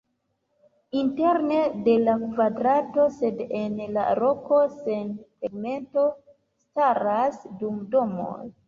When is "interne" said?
1.01-1.57